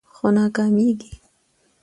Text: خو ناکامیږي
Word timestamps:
خو 0.15 0.27
ناکامیږي 0.35 1.11